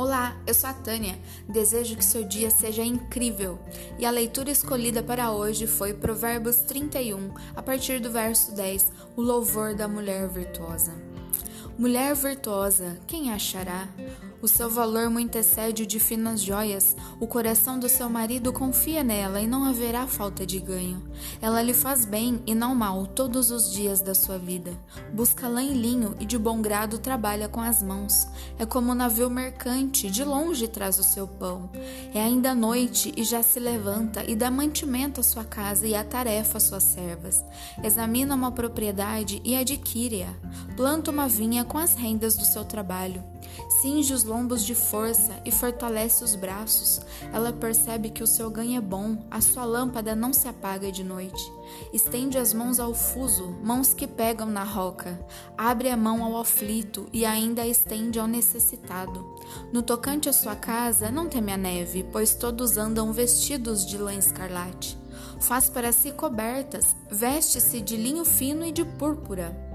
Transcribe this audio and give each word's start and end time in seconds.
Olá, 0.00 0.34
eu 0.46 0.54
sou 0.54 0.70
a 0.70 0.72
Tânia. 0.72 1.18
Desejo 1.46 1.94
que 1.94 2.02
seu 2.02 2.24
dia 2.24 2.48
seja 2.48 2.82
incrível. 2.82 3.58
E 3.98 4.06
a 4.06 4.10
leitura 4.10 4.50
escolhida 4.50 5.02
para 5.02 5.30
hoje 5.30 5.66
foi 5.66 5.92
Provérbios 5.92 6.56
31, 6.62 7.34
a 7.54 7.60
partir 7.60 8.00
do 8.00 8.10
verso 8.10 8.54
10, 8.54 8.90
o 9.14 9.20
louvor 9.20 9.74
da 9.74 9.86
mulher 9.86 10.26
virtuosa. 10.26 10.94
Mulher 11.78 12.14
virtuosa, 12.14 12.98
quem 13.06 13.30
achará? 13.30 13.86
O 14.42 14.48
seu 14.48 14.70
valor 14.70 15.10
muito 15.10 15.36
excede 15.36 15.82
o 15.82 15.86
de 15.86 16.00
finas 16.00 16.40
joias. 16.40 16.96
O 17.20 17.26
coração 17.26 17.78
do 17.78 17.90
seu 17.90 18.08
marido 18.08 18.52
confia 18.52 19.04
nela 19.04 19.40
e 19.40 19.46
não 19.46 19.64
haverá 19.64 20.06
falta 20.06 20.46
de 20.46 20.58
ganho. 20.58 21.02
Ela 21.42 21.60
lhe 21.60 21.74
faz 21.74 22.06
bem 22.06 22.42
e 22.46 22.54
não 22.54 22.74
mal 22.74 23.06
todos 23.06 23.50
os 23.50 23.70
dias 23.70 24.00
da 24.00 24.14
sua 24.14 24.38
vida. 24.38 24.72
Busca 25.12 25.46
lã 25.46 25.62
e 25.62 25.74
linho 25.74 26.16
e 26.18 26.24
de 26.24 26.38
bom 26.38 26.62
grado 26.62 26.98
trabalha 26.98 27.48
com 27.48 27.60
as 27.60 27.82
mãos. 27.82 28.26
É 28.58 28.64
como 28.64 28.92
um 28.92 28.94
navio 28.94 29.28
mercante, 29.28 30.10
de 30.10 30.24
longe 30.24 30.66
traz 30.66 30.98
o 30.98 31.04
seu 31.04 31.28
pão. 31.28 31.68
É 32.14 32.22
ainda 32.22 32.54
noite 32.54 33.12
e 33.16 33.22
já 33.22 33.42
se 33.42 33.60
levanta 33.60 34.24
e 34.26 34.34
dá 34.34 34.50
mantimento 34.50 35.20
à 35.20 35.22
sua 35.22 35.44
casa 35.44 35.86
e 35.86 35.94
a 35.94 36.02
tarefa 36.02 36.56
às 36.56 36.62
suas 36.62 36.84
servas. 36.84 37.44
Examina 37.84 38.34
uma 38.34 38.50
propriedade 38.50 39.42
e 39.44 39.54
adquire-a. 39.54 40.32
Planta 40.76 41.10
uma 41.10 41.28
vinha 41.28 41.62
com 41.62 41.76
as 41.76 41.94
rendas 41.94 42.36
do 42.36 42.44
seu 42.46 42.64
trabalho. 42.64 43.22
Cinge 43.68 44.12
os 44.12 44.24
lombos 44.24 44.64
de 44.64 44.74
força 44.74 45.40
e 45.44 45.50
fortalece 45.50 46.24
os 46.24 46.34
braços. 46.34 47.00
Ela 47.32 47.52
percebe 47.52 48.10
que 48.10 48.22
o 48.22 48.26
seu 48.26 48.50
ganho 48.50 48.78
é 48.78 48.80
bom, 48.80 49.18
a 49.30 49.40
sua 49.40 49.64
lâmpada 49.64 50.14
não 50.14 50.32
se 50.32 50.48
apaga 50.48 50.90
de 50.90 51.04
noite. 51.04 51.52
Estende 51.92 52.38
as 52.38 52.52
mãos 52.52 52.80
ao 52.80 52.94
fuso, 52.94 53.56
mãos 53.62 53.92
que 53.92 54.06
pegam 54.06 54.46
na 54.46 54.64
roca. 54.64 55.18
Abre 55.56 55.88
a 55.88 55.96
mão 55.96 56.24
ao 56.24 56.40
aflito 56.40 57.08
e 57.12 57.24
ainda 57.24 57.62
a 57.62 57.66
estende 57.66 58.18
ao 58.18 58.26
necessitado. 58.26 59.24
No 59.72 59.82
tocante 59.82 60.28
à 60.28 60.32
sua 60.32 60.56
casa, 60.56 61.10
não 61.10 61.28
teme 61.28 61.52
a 61.52 61.56
neve, 61.56 62.04
pois 62.12 62.34
todos 62.34 62.76
andam 62.76 63.12
vestidos 63.12 63.86
de 63.86 63.96
lã 63.98 64.14
escarlate. 64.14 64.98
Faz 65.40 65.70
para 65.70 65.92
si 65.92 66.12
cobertas, 66.12 66.94
veste-se 67.10 67.80
de 67.80 67.96
linho 67.96 68.24
fino 68.24 68.64
e 68.64 68.72
de 68.72 68.84
púrpura. 68.84 69.69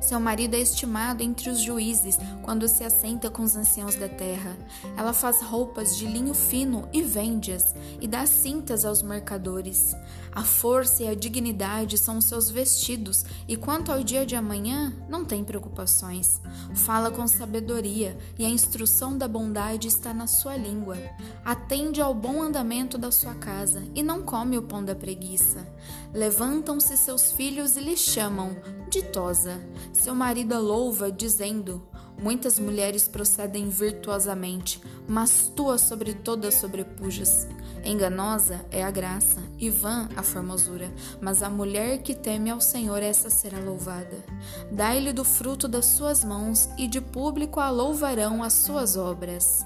Seu 0.00 0.20
marido 0.20 0.54
é 0.54 0.60
estimado 0.60 1.22
entre 1.22 1.50
os 1.50 1.60
juízes 1.60 2.18
quando 2.42 2.68
se 2.68 2.84
assenta 2.84 3.30
com 3.30 3.42
os 3.42 3.56
anciãos 3.56 3.96
da 3.96 4.08
terra. 4.08 4.56
Ela 4.96 5.12
faz 5.12 5.40
roupas 5.40 5.96
de 5.96 6.06
linho 6.06 6.34
fino 6.34 6.88
e 6.92 7.02
vende-as, 7.02 7.74
e 8.00 8.06
dá 8.06 8.24
cintas 8.26 8.84
aos 8.84 9.02
mercadores. 9.02 9.94
A 10.32 10.42
força 10.42 11.02
e 11.02 11.08
a 11.08 11.14
dignidade 11.14 11.96
são 11.96 12.18
os 12.18 12.26
seus 12.26 12.50
vestidos, 12.50 13.24
e 13.48 13.56
quanto 13.56 13.90
ao 13.90 14.02
dia 14.02 14.26
de 14.26 14.36
amanhã, 14.36 14.92
não 15.08 15.24
tem 15.24 15.42
preocupações. 15.42 16.40
Fala 16.74 17.10
com 17.10 17.26
sabedoria, 17.26 18.16
e 18.38 18.44
a 18.44 18.48
instrução 18.48 19.16
da 19.16 19.26
bondade 19.26 19.88
está 19.88 20.12
na 20.12 20.26
sua 20.26 20.56
língua. 20.56 20.98
Atende 21.44 22.00
ao 22.00 22.14
bom 22.14 22.42
andamento 22.42 22.98
da 22.98 23.10
sua 23.10 23.34
casa, 23.34 23.82
e 23.94 24.02
não 24.02 24.22
come 24.22 24.58
o 24.58 24.62
pão 24.62 24.84
da 24.84 24.94
preguiça. 24.94 25.66
Levantam-se 26.12 26.96
seus 26.96 27.32
filhos 27.32 27.76
e 27.76 27.80
lhe 27.80 27.96
chamam, 27.96 28.54
ditosa. 28.96 29.60
Seu 29.92 30.14
marido 30.14 30.54
a 30.54 30.58
louva, 30.58 31.10
dizendo: 31.10 31.82
Muitas 32.18 32.58
mulheres 32.58 33.06
procedem 33.06 33.68
virtuosamente, 33.68 34.80
mas 35.06 35.52
tua 35.54 35.76
sobre 35.76 36.14
todas 36.14 36.54
sobrepujas. 36.54 37.46
Enganosa 37.84 38.64
é 38.70 38.82
a 38.82 38.90
graça, 38.90 39.40
e 39.58 39.68
vã 39.68 40.08
a 40.16 40.22
formosura, 40.22 40.92
mas 41.20 41.42
a 41.42 41.50
mulher 41.50 41.98
que 41.98 42.14
teme 42.14 42.50
ao 42.50 42.60
Senhor, 42.60 43.02
essa 43.02 43.28
será 43.28 43.60
louvada. 43.60 44.24
Dai-lhe 44.72 45.12
do 45.12 45.24
fruto 45.24 45.68
das 45.68 45.84
suas 45.84 46.24
mãos, 46.24 46.68
e 46.78 46.88
de 46.88 47.00
público 47.00 47.60
a 47.60 47.70
louvarão 47.70 48.42
as 48.42 48.54
suas 48.54 48.96
obras. 48.96 49.64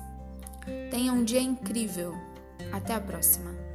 Tenha 0.90 1.12
um 1.12 1.24
dia 1.24 1.40
incrível. 1.40 2.14
Até 2.72 2.94
a 2.94 3.00
próxima. 3.00 3.69